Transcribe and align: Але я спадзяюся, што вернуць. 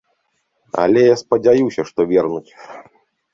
Але 0.83 1.03
я 1.07 1.17
спадзяюся, 1.23 1.81
што 1.91 1.99
вернуць. 2.13 2.51